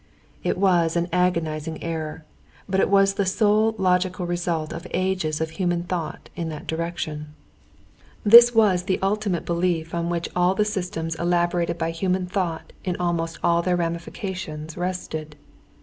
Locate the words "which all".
10.09-10.55